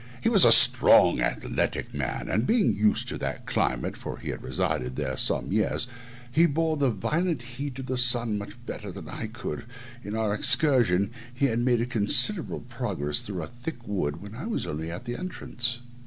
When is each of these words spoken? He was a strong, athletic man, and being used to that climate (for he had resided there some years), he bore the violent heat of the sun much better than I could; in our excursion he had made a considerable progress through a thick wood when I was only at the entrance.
He 0.19 0.29
was 0.29 0.43
a 0.45 0.51
strong, 0.51 1.21
athletic 1.21 1.93
man, 1.93 2.27
and 2.27 2.47
being 2.47 2.73
used 2.75 3.07
to 3.09 3.19
that 3.19 3.45
climate 3.45 3.95
(for 3.95 4.17
he 4.17 4.29
had 4.31 4.41
resided 4.41 4.95
there 4.95 5.15
some 5.15 5.51
years), 5.51 5.85
he 6.31 6.47
bore 6.47 6.75
the 6.75 6.89
violent 6.89 7.43
heat 7.43 7.77
of 7.77 7.85
the 7.85 7.99
sun 7.99 8.35
much 8.35 8.55
better 8.65 8.91
than 8.91 9.07
I 9.07 9.27
could; 9.27 9.63
in 10.03 10.15
our 10.15 10.33
excursion 10.33 11.11
he 11.31 11.45
had 11.45 11.59
made 11.59 11.81
a 11.81 11.85
considerable 11.85 12.61
progress 12.61 13.19
through 13.19 13.43
a 13.43 13.47
thick 13.47 13.85
wood 13.87 14.23
when 14.23 14.33
I 14.33 14.47
was 14.47 14.65
only 14.65 14.89
at 14.89 15.05
the 15.05 15.15
entrance. 15.15 15.81